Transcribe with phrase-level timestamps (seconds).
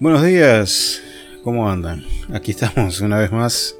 [0.00, 1.02] Buenos días,
[1.44, 2.02] ¿cómo andan?
[2.32, 3.76] Aquí estamos una vez más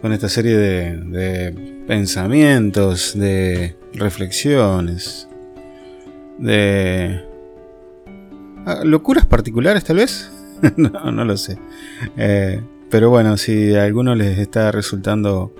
[0.00, 5.28] con esta serie de, pensamientos, de reflexiones,
[6.38, 7.20] de
[8.64, 10.32] ah, locuras particulares tal vez.
[10.78, 11.58] no, no lo sé.
[12.16, 15.54] Eh, pero bueno, si a alguno les está resultando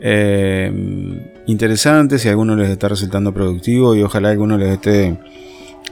[0.00, 5.16] eh, interesante, si a alguno les está resultando productivo y ojalá a alguno les esté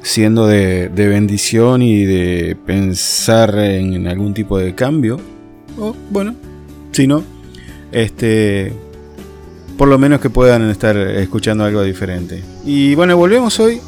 [0.04, 5.18] siendo de, bendición y de pensar en, algún tipo de cambio.
[5.78, 6.34] O bueno,
[6.92, 7.24] si no,
[7.90, 8.72] este,
[9.78, 12.44] por lo menos que puedan estar escuchando algo diferente.
[12.64, 13.80] Y bueno, volvemos hoy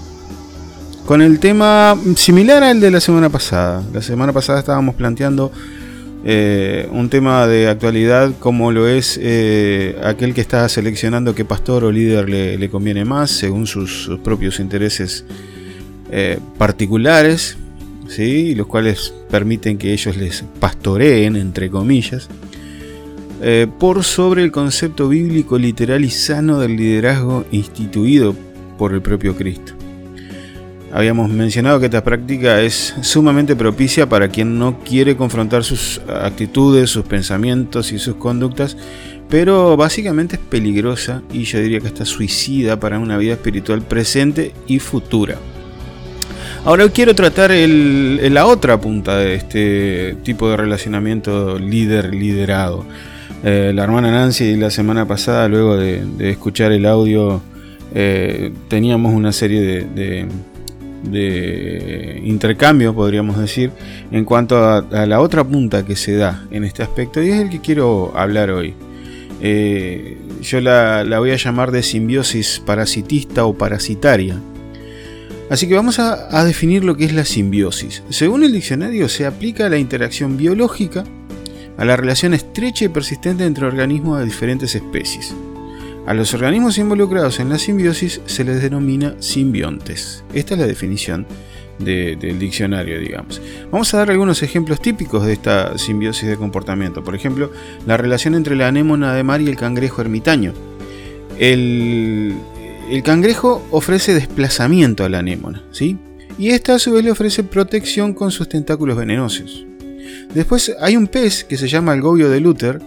[1.04, 3.84] con el tema similar al de la semana pasada.
[3.92, 5.52] La semana pasada estábamos planteando
[6.24, 11.84] eh, un tema de actualidad como lo es eh, aquel que está seleccionando qué pastor
[11.84, 15.24] o líder le, conviene más según sus propios intereses
[16.10, 17.56] eh, particulares,
[18.08, 18.54] ¿sí?
[18.54, 22.28] los cuales permiten que ellos les pastoreen, entre comillas,
[23.42, 28.34] eh, por sobre el concepto bíblico literal y sano del liderazgo instituido
[28.78, 29.74] por el propio Cristo.
[30.92, 36.88] Habíamos mencionado que esta práctica es sumamente propicia para quien no quiere confrontar sus actitudes,
[36.88, 38.78] sus pensamientos y sus conductas,
[39.28, 44.52] pero básicamente es peligrosa y yo diría que está suicida para una vida espiritual presente
[44.66, 45.36] y futura.
[46.66, 52.84] Ahora quiero tratar la otra punta de este tipo de relacionamiento líder-liderado.
[53.44, 57.40] Eh, la hermana Nancy la semana pasada, luego de, escuchar el audio,
[57.94, 60.26] eh, teníamos una serie de,
[62.24, 63.70] intercambios, podríamos decir,
[64.10, 67.48] en cuanto a, la otra punta que se da en este aspecto, y es el
[67.48, 68.74] que quiero hablar hoy.
[69.40, 74.36] Eh, yo la voy a llamar de simbiosis parasitista o parasitaria.
[75.48, 78.02] Así que vamos a, definir lo que es la simbiosis.
[78.08, 81.04] Según el diccionario, se aplica a la interacción biológica,
[81.76, 85.34] a la relación estrecha y persistente entre organismos de diferentes especies.
[86.06, 90.24] A los organismos involucrados en la simbiosis se les denomina simbiontes.
[90.34, 91.26] Esta es la definición
[91.78, 93.40] del diccionario, digamos.
[93.70, 97.04] Vamos a dar algunos ejemplos típicos de esta simbiosis de comportamiento.
[97.04, 97.52] Por ejemplo,
[97.86, 100.54] la relación entre la anémona de mar y el cangrejo ermitaño.
[101.38, 102.34] El,
[102.90, 105.98] el cangrejo ofrece desplazamiento a la anémona, ¿sí?
[106.38, 109.66] Y esta a su vez le ofrece protección con sus tentáculos venenosos.
[110.34, 112.80] Después hay un pez que se llama el gobio de Luther,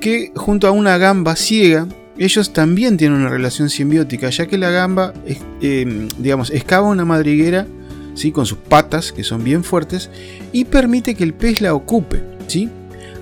[0.00, 1.86] que junto a una gamba ciega,
[2.18, 5.12] ellos también tienen una relación simbiótica, ya que la gamba,
[5.60, 7.66] em, digamos, excava una madriguera,
[8.14, 8.32] ¿sí?
[8.32, 10.10] Con sus patas, que son bien fuertes,
[10.52, 12.70] y permite que el pez la ocupe, ¿sí?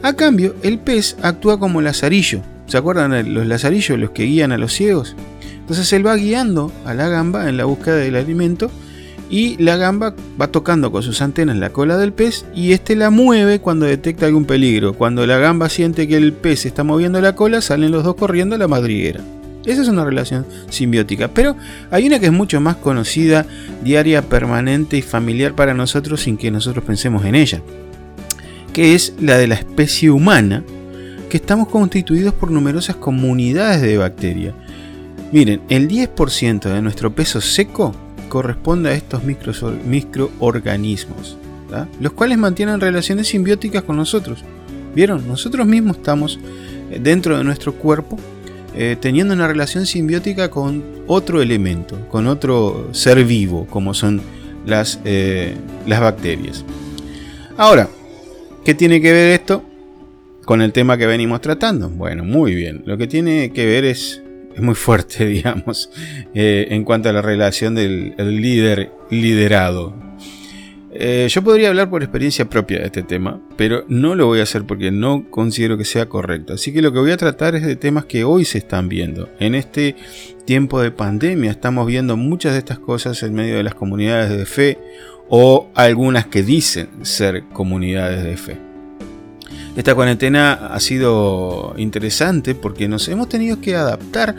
[0.02, 2.42] A cambio, el pez actúa como lazarillo.
[2.66, 5.16] ¿Se acuerdan los lazarillos, los que guían a los ciegos?
[5.64, 8.70] Entonces él va guiando a la gamba en la búsqueda del alimento
[9.30, 13.08] y la gamba va tocando con sus antenas la cola del pez y este la
[13.08, 14.92] mueve cuando detecta algún peligro.
[14.92, 18.56] Cuando la gamba siente que el pez está moviendo la cola, salen los dos corriendo
[18.56, 19.22] a la madriguera.
[19.64, 21.56] Esa es una relación simbiótica, pero
[21.90, 23.46] hay una que es mucho más conocida,
[23.82, 27.62] diaria, permanente y familiar para nosotros sin que nosotros pensemos en ella,
[28.74, 30.62] que es la de la especie humana,
[31.30, 34.54] que estamos constituidos por numerosas comunidades de bacterias
[35.34, 37.92] Miren, el 10% de nuestro peso seco
[38.28, 41.36] corresponde a estos microorganismos,
[41.98, 44.44] los cuales mantienen relaciones simbióticas con nosotros.
[44.94, 45.26] ¿Vieron?
[45.26, 46.38] Nosotros mismos estamos
[46.88, 48.16] eh, dentro de nuestro cuerpo
[48.76, 54.22] eh, teniendo una relación simbiótica con otro elemento, con otro ser vivo, como son
[55.04, 56.64] eh, las bacterias.
[57.56, 57.88] Ahora,
[58.64, 59.64] ¿qué tiene que ver esto
[60.44, 61.88] con el tema que venimos tratando?
[61.88, 62.84] Bueno, muy bien.
[62.86, 64.22] Lo que tiene que ver es
[64.54, 65.90] es muy fuerte, digamos,
[66.34, 70.04] eh, en cuanto a la relación del líder liderado.
[70.96, 74.44] Eh, yo podría hablar por experiencia propia de este tema, pero no lo voy a
[74.44, 76.54] hacer porque no considero que sea correcto.
[76.54, 79.28] Así que lo que voy a tratar es de temas que hoy se están viendo.
[79.40, 79.96] En este
[80.44, 84.46] tiempo de pandemia estamos viendo muchas de estas cosas en medio de las comunidades de
[84.46, 84.78] fe
[85.28, 88.63] o algunas que dicen ser comunidades de fe.
[89.76, 94.36] Esta cuarentena ha sido interesante porque nos hemos tenido que adaptar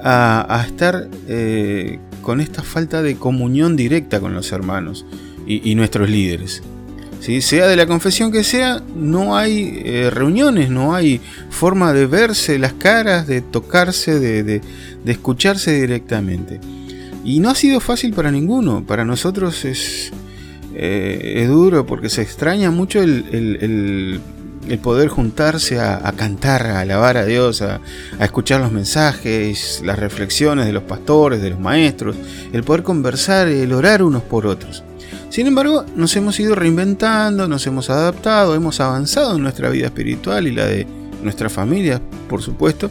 [0.00, 5.04] a, estar eh, con esta falta de comunión directa con los hermanos
[5.46, 6.62] y, nuestros líderes.
[7.20, 7.40] ¿Sí?
[7.40, 12.58] Sea de la confesión que sea, no hay eh, reuniones, no hay forma de verse
[12.58, 14.60] las caras, de tocarse, de,
[15.04, 16.60] escucharse directamente.
[17.24, 18.84] Y no ha sido fácil para ninguno.
[18.86, 20.12] Para nosotros es,
[20.74, 24.20] eh, es duro porque se extraña mucho el el
[24.78, 27.80] poder juntarse a, cantar, a alabar a Dios, a,
[28.20, 32.16] escuchar los mensajes, las reflexiones de los pastores, de los maestros,
[32.52, 34.82] el poder conversar, el orar unos por otros.
[35.30, 40.46] Sin embargo, nos hemos ido reinventando, nos hemos adaptado, hemos avanzado en nuestra vida espiritual
[40.46, 40.86] y la de
[41.22, 42.90] nuestra familia, por supuesto,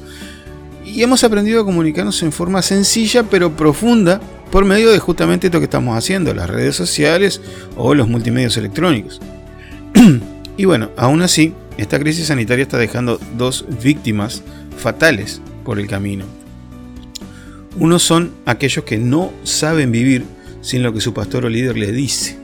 [0.86, 5.60] y hemos aprendido a comunicarnos en forma sencilla pero profunda por medio de justamente esto
[5.60, 7.42] que estamos haciendo, las redes sociales
[7.76, 9.20] o los multimedios electrónicos.
[10.58, 14.44] y bueno, aún así, esta crisis sanitaria está dejando dos víctimas
[14.78, 16.26] fatales por el camino.
[17.78, 20.24] Uno son aquellos que no saben vivir
[20.62, 22.38] sin lo que su pastor o líder les dice.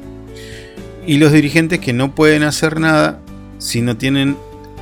[1.07, 3.19] Y los dirigentes que no pueden hacer nada
[3.57, 4.35] si no tienen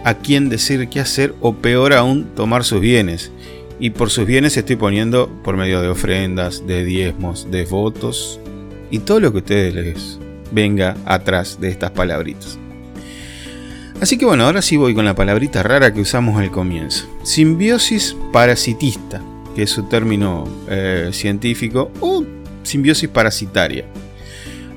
[0.04, 3.32] a quién decir qué hacer o peor aún tomar sus bienes.
[3.80, 8.40] Y por sus bienes estoy poniendo por medio de ofrendas, de diezmos, de votos
[8.92, 10.20] y todo lo que ustedes les
[10.52, 12.58] venga atrás de estas palabritas.
[14.02, 17.06] Así que bueno, ahora sí voy con la palabrita rara que usamos al comienzo.
[17.24, 19.22] Simbiosis parasitista,
[19.56, 22.24] que es su término eh, científico, o
[22.64, 23.84] simbiosis parasitaria.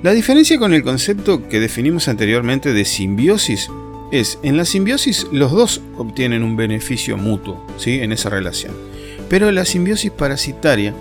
[0.03, 3.71] La diferencia con el concepto que definimos anteriormente de simbiosis
[4.11, 8.01] es, en la simbiosis los dos obtienen un beneficio mutuo ¿sí?
[8.01, 8.75] en esa relación.
[9.29, 10.95] Pero en la simbiosis parasitaria,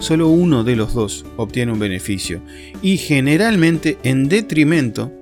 [0.00, 2.40] solo uno de los dos obtiene un beneficio
[2.82, 5.12] y generalmente en detrimento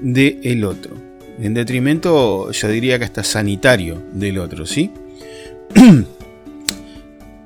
[0.00, 1.03] del el otro
[1.38, 4.90] en detrimento, yo diría que hasta sanitario del otro, ¿sí?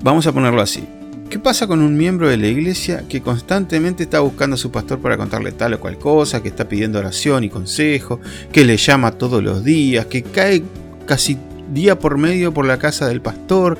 [0.01, 0.83] Vamos a ponerlo así.
[1.29, 4.99] ¿Qué pasa con un miembro de la iglesia que constantemente está buscando a su pastor
[4.99, 8.19] para contarle tal o cual cosa, que está pidiendo oración y consejo,
[8.51, 10.63] que le llama todos los días, que cae
[11.05, 11.37] casi
[11.71, 13.77] día por medio por la casa del pastor,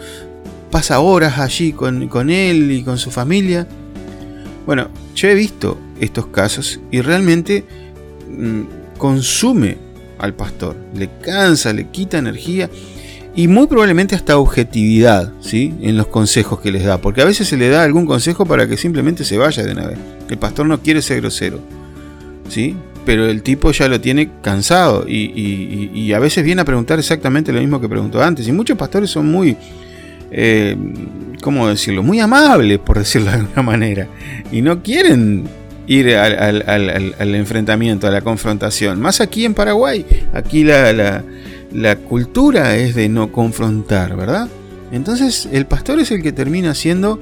[0.69, 3.67] pasa horas allí con, con él y con su familia?
[4.67, 7.65] Bueno, yo he visto estos casos y realmente
[8.29, 9.88] mm, consume
[10.19, 10.75] al pastor.
[10.93, 12.69] Le cansa, le quita energía
[13.35, 15.73] y muy probablemente hasta objetividad ¿sí?
[15.81, 16.99] en los consejos que les da.
[16.99, 19.87] Porque a veces se le da algún consejo para que simplemente se vaya de una
[19.87, 19.97] vez.
[20.29, 21.59] El pastor no quiere ser grosero.
[22.49, 22.75] ¿sí?
[23.05, 27.59] Pero el tipo ya lo tiene cansado y, a veces viene a preguntar exactamente lo
[27.59, 28.47] mismo que preguntó antes.
[28.47, 29.55] Y muchos pastores son muy...
[30.31, 30.75] Eh,
[31.41, 32.03] ¿Cómo decirlo?
[32.03, 34.07] Muy amables, por decirlo de alguna manera.
[34.51, 35.47] Y no quieren
[35.89, 39.01] ir al, enfrentamiento, a la confrontación.
[39.01, 41.23] Más aquí en Paraguay, aquí la,
[42.07, 44.47] cultura es de no confrontar, ¿verdad?
[44.91, 47.19] Entonces el pastor es el que termina siendo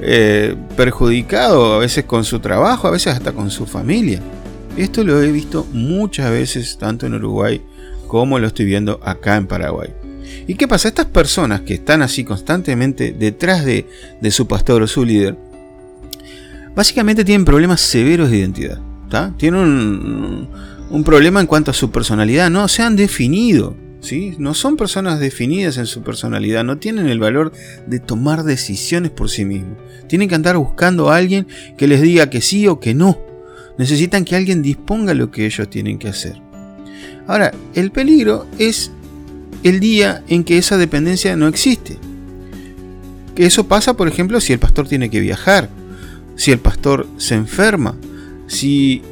[0.00, 4.20] eh, perjudicado a veces con su trabajo, a veces hasta con su familia.
[4.76, 7.60] Esto lo he visto muchas veces tanto en Uruguay
[8.06, 9.90] como lo estoy viendo acá en Paraguay.
[10.46, 10.86] ¿Y qué pasa?
[10.86, 13.86] Estas personas que están así constantemente detrás de,
[14.20, 15.36] de su pastor o su líder,
[16.74, 18.80] básicamente tienen problemas severos de identidad.
[19.36, 20.48] Tienen
[20.90, 23.76] un, problema en cuanto a su personalidad, no se han definido.
[24.00, 24.34] ¿sí?
[24.38, 27.52] No son personas definidas en su personalidad, no tienen el valor
[27.86, 29.78] de tomar decisiones por sí mismos.
[30.08, 31.46] Tienen que andar buscando a alguien
[31.78, 33.18] que les diga que sí o que no.
[33.78, 36.40] Necesitan que alguien disponga lo que ellos tienen que hacer.
[37.26, 38.90] Ahora, el peligro es
[39.62, 41.98] el día en que esa dependencia no existe.
[43.34, 45.68] Que eso pasa, por ejemplo, si el pastor tiene que viajar
[46.36, 47.96] si el pastor se enferma,
[48.46, 49.02] si,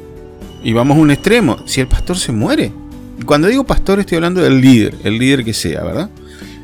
[0.63, 2.71] y vamos a un extremo, si el pastor se muere.
[3.25, 6.09] Cuando digo pastor estoy hablando del líder, el líder que sea, ¿verdad?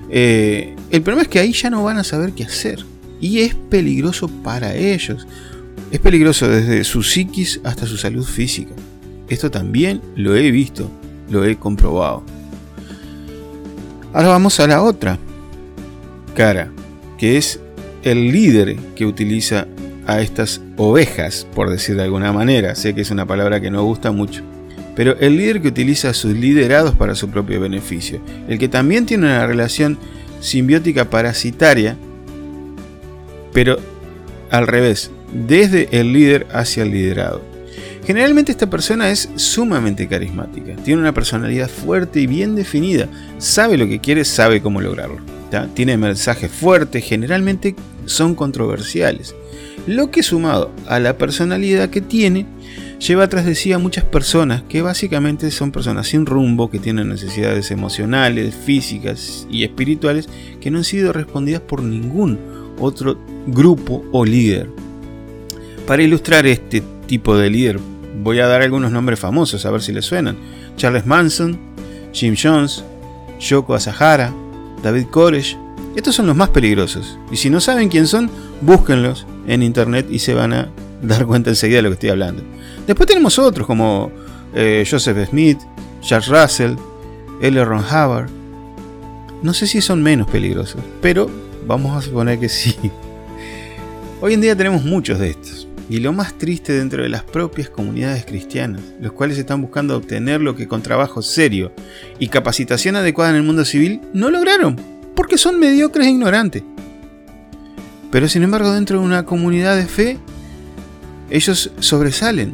[0.09, 2.85] Eh, el problema es que ahí ya no van a saber qué hacer.
[3.21, 5.27] Y es peligroso para ellos.
[5.91, 8.73] Es peligroso desde su psiquis hasta su salud física.
[9.27, 10.89] Esto también lo he visto,
[11.29, 12.23] lo he comprobado.
[14.13, 15.19] Ahora vamos a la otra
[16.35, 16.71] cara,
[17.17, 17.59] que es
[18.03, 19.67] el líder que utiliza
[20.09, 22.73] a estas ovejas, por decir de alguna manera.
[22.73, 24.41] Sé que es una palabra que no gusta mucho.
[24.95, 28.19] Pero el líder que utiliza a sus liderados para su propio beneficio.
[28.47, 29.99] El que también tiene una relación
[30.41, 31.95] simbiótica parasitaria,
[33.53, 33.77] pero
[34.49, 37.43] al revés, desde el líder hacia el liderado.
[38.03, 43.87] Generalmente esta persona es sumamente carismática, tiene una personalidad fuerte y bien definida, sabe lo
[43.87, 45.17] que quiere, sabe cómo lograrlo.
[45.75, 47.75] Tiene mensajes fuertes, generalmente
[48.05, 49.35] son controversiales
[49.87, 52.45] lo que sumado a la personalidad que tiene,
[52.99, 57.09] lleva tras de sí a muchas personas que básicamente son personas sin rumbo, que tienen
[57.09, 60.27] necesidades emocionales, físicas y espirituales
[60.59, 62.39] que no han sido respondidas por ningún
[62.79, 63.17] otro
[63.47, 64.69] grupo o líder.
[65.87, 67.79] Para ilustrar este tipo de líder,
[68.21, 70.37] voy a dar algunos nombres famosos a ver si les suenan.
[70.75, 71.57] Charles Manson,
[72.13, 72.83] Jim Jones,
[73.39, 74.33] Yoko Asahara,
[74.83, 75.57] David Koresh.
[75.95, 77.17] Estos son los más peligrosos.
[77.31, 78.29] Y si no saben quién son,
[78.61, 80.69] búsquenlos en internet y se van a
[81.01, 82.43] dar cuenta enseguida de lo que estoy hablando.
[82.87, 84.11] Después tenemos otros como
[84.53, 85.59] eh, Joseph Smith,
[86.01, 86.75] Charles Russell,
[87.41, 87.65] L.
[87.65, 88.29] Ron Hubbard.
[89.41, 91.29] No sé si son menos peligrosos, pero
[91.65, 92.75] vamos a suponer que sí.
[94.21, 95.67] Hoy en día tenemos muchos de estos.
[95.89, 100.39] y lo más triste dentro de las propias comunidades cristianas, los cuales están buscando obtener
[100.39, 101.71] lo que con trabajo serio
[102.19, 104.75] y capacitación adecuada en el mundo civil no lograron,
[105.15, 106.63] porque son mediocres e ignorantes.
[108.11, 110.17] Pero sin embargo dentro de una comunidad de fe,
[111.29, 112.53] ellos sobresalen,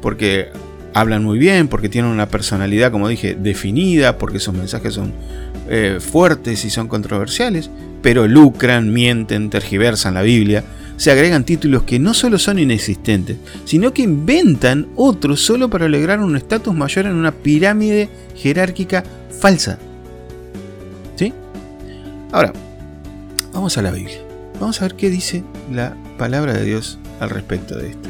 [0.00, 0.48] porque
[0.94, 5.12] hablan muy bien, porque tienen una personalidad, como dije, definida, porque sus mensajes son
[5.68, 10.64] eh, fuertes y son controversiales, pero lucran, mienten, tergiversan la Biblia,
[10.96, 16.20] se agregan títulos que no solo son inexistentes, sino que inventan otros solo para lograr
[16.20, 19.04] un estatus mayor en una pirámide jerárquica
[19.38, 19.78] falsa.
[21.16, 21.32] ¿Sí?
[22.32, 22.52] Ahora,
[23.52, 24.25] vamos a la Biblia.
[24.60, 28.08] Vamos a ver qué dice la palabra de Dios al respecto de esto.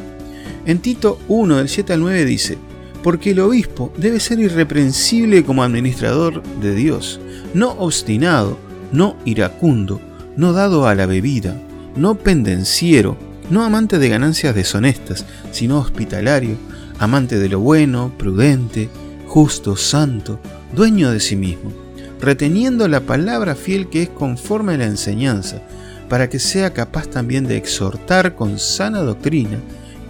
[0.64, 2.58] En Tito 1 del 7 al 9 dice,
[3.02, 7.20] porque el obispo debe ser irreprensible como administrador de Dios,
[7.54, 8.58] no obstinado,
[8.92, 10.00] no iracundo,
[10.36, 11.56] no dado a la bebida,
[11.96, 13.16] no pendenciero,
[13.50, 16.56] no amante de ganancias deshonestas, sino hospitalario,
[16.98, 18.88] amante de lo bueno, prudente,
[19.26, 20.40] justo, santo,
[20.74, 21.72] dueño de sí mismo,
[22.20, 25.62] reteniendo la palabra fiel que es conforme a la enseñanza,
[26.08, 29.58] para que sea capaz también de exhortar con sana doctrina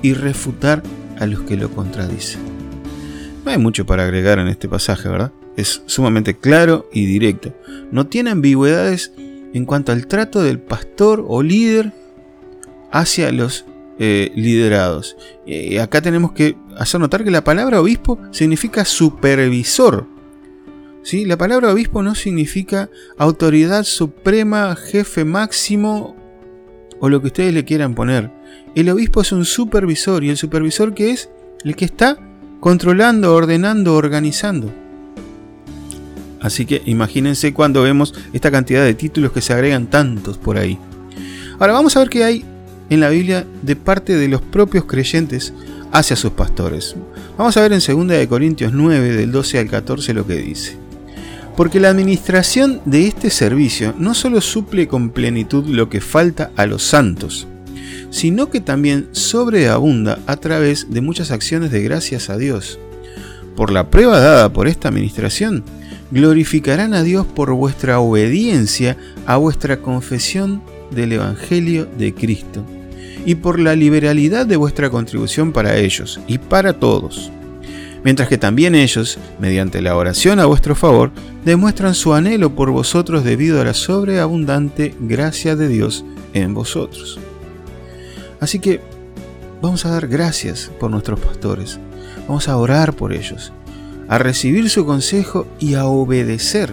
[0.02, 0.82] y refutar
[1.18, 2.40] a los que lo contradicen.
[3.44, 5.32] No hay mucho para agregar en este pasaje, ¿verdad?
[5.56, 7.54] Es sumamente claro y directo.
[7.90, 9.12] No tiene ambigüedades
[9.54, 11.92] en cuanto al trato del pastor o líder
[12.90, 13.64] hacia los
[13.98, 15.16] eh, liderados.
[15.46, 20.06] Y acá tenemos que hacer notar que la palabra obispo significa supervisor.
[21.12, 26.16] La palabra obispo no significa autoridad suprema, jefe máximo
[26.98, 28.32] o lo que ustedes le quieran poner.
[28.74, 31.30] El obispo es un supervisor y el supervisor que es
[31.62, 32.18] el que está
[32.58, 34.72] controlando, ordenando, organizando.
[36.40, 40.76] Así que imagínense cuando vemos esta cantidad de títulos que se agregan tantos por ahí.
[41.60, 42.44] Ahora vamos a ver qué hay
[42.90, 45.54] en la Biblia de parte de los propios creyentes
[45.92, 46.96] hacia sus pastores.
[47.38, 50.85] Vamos a ver en 2 Corintios 9 del 12 al 14 lo que dice.
[51.56, 56.66] Porque la administración de este servicio no solo suple con plenitud lo que falta a
[56.66, 57.46] los santos,
[58.10, 62.78] sino que también sobreabunda a través de muchas acciones de gracias a Dios.
[63.56, 65.64] Por la prueba dada por esta administración,
[66.10, 72.64] glorificarán a Dios por vuestra obediencia a vuestra confesión del Evangelio de Cristo
[73.24, 77.32] y por la liberalidad de vuestra contribución para ellos y para todos.
[78.06, 81.10] Mientras que también ellos, mediante la oración a vuestro favor,
[81.44, 87.18] demuestran su anhelo por vosotros debido a la sobreabundante gracia de Dios en vosotros.
[88.38, 88.80] Así que
[89.60, 91.80] vamos a dar gracias por nuestros pastores,
[92.28, 93.52] vamos a orar por ellos
[94.06, 96.72] a recibir su consejo y a obedecer.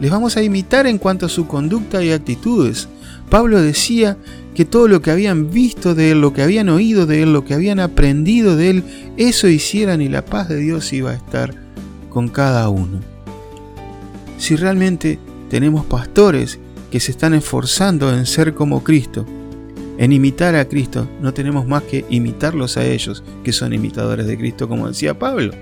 [0.00, 2.88] Les vamos a imitar en cuanto a su conducta y actitudes.
[3.30, 4.16] Pablo decía
[4.56, 7.44] que todo lo que habían visto de él, lo que habían oído de él, lo
[7.44, 8.84] que habían aprendido de él,
[9.16, 11.54] eso hicieran y la paz de Dios iba a estar
[12.08, 13.00] con cada uno.
[14.38, 15.18] Si realmente
[15.50, 16.58] tenemos pastores
[16.90, 19.24] que se están esforzando en ser como Cristo,
[19.98, 24.36] en imitar a Cristo, no tenemos más que imitarlos a ellos, que son imitadores de
[24.36, 25.52] Cristo, como decía Pablo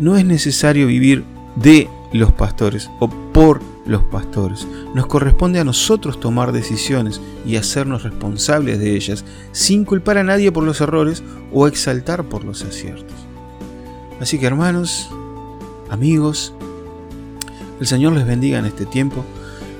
[0.00, 1.22] no es necesario vivir
[1.56, 4.66] de los pastores o por los pastores.
[4.94, 10.52] Nos corresponde a nosotros tomar decisiones y hacernos responsables de ellas sin culpar a nadie
[10.52, 11.22] por los errores
[11.52, 13.16] o exaltar por los aciertos.
[14.20, 15.10] Así que hermanos,
[15.88, 16.52] amigos,
[17.80, 19.24] el Señor les bendiga en este tiempo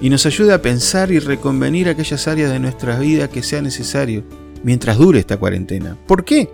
[0.00, 4.24] y nos ayude a pensar y reconvenir aquellas áreas de nuestra vida que sea necesario
[4.62, 5.96] mientras dure esta cuarentena.
[6.06, 6.50] ¿Por qué?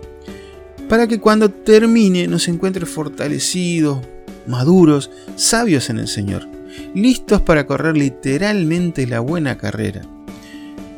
[0.87, 3.99] para que cuando termine nos encuentre fortalecidos,
[4.45, 6.47] maduros, sabios en el Señor,
[6.93, 10.01] listos para correr literalmente la buena carrera.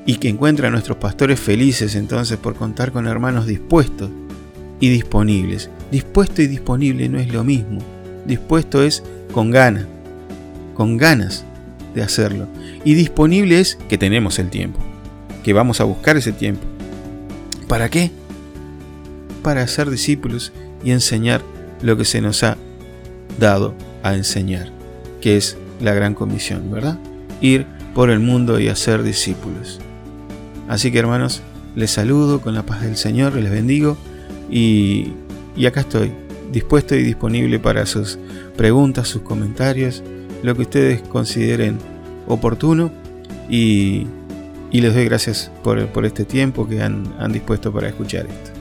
[0.06, 4.10] Y que encuentre a nuestros pastores felices entonces por contar con hermanos dispuestos
[4.80, 5.70] y disponibles.
[5.92, 7.80] Dispuesto y disponible no es lo mismo.
[8.26, 9.86] Dispuesto es con ganas,
[10.74, 11.46] con ganas
[11.94, 12.48] de hacerlo.
[12.84, 14.80] Y disponible es que tenemos el tiempo,
[15.44, 16.64] que vamos a buscar ese tiempo.
[17.68, 18.12] ¿Para qué?
[19.42, 20.52] para ser discípulos
[20.84, 21.42] y enseñar
[21.82, 22.58] lo que se nos ha
[23.40, 24.72] dado a enseñar,
[25.22, 26.98] que es la gran comisión, ¿verdad?
[27.42, 29.80] Ir por el mundo y hacer discípulos.
[30.68, 31.42] Así que hermanos,
[31.76, 33.98] les saludo con la paz del Señor, les bendigo
[34.50, 35.14] y,
[35.56, 36.12] y acá estoy,
[36.52, 38.20] dispuesto y disponible para sus
[38.58, 40.04] preguntas, sus comentarios,
[40.44, 41.78] lo que ustedes consideren
[42.28, 42.92] oportuno
[43.50, 44.08] y,
[44.72, 48.59] y les doy gracias por, por este tiempo que han, han dispuesto para escuchar esto.